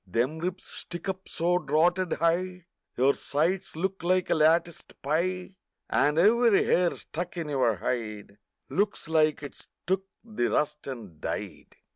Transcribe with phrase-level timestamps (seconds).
[0.07, 2.65] Them ribs stick up so drotted high
[2.97, 5.51] Your sides look like a latticed pie,
[5.91, 11.75] And every hair stuck in your hide Looks like it's took the rust and died!